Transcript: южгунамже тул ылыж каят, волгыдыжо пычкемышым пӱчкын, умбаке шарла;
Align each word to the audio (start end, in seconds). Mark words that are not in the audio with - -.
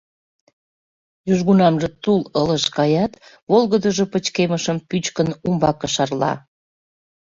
южгунамже 1.33 1.89
тул 2.03 2.21
ылыж 2.41 2.63
каят, 2.75 3.11
волгыдыжо 3.49 4.05
пычкемышым 4.11 4.77
пӱчкын, 4.89 5.29
умбаке 5.47 5.87
шарла; 5.95 6.33